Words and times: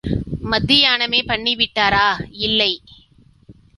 மத்தியானமே 0.43 1.19
பண்ணிவிட்டாரா? 1.27 2.07
இல்லை! 2.41 2.71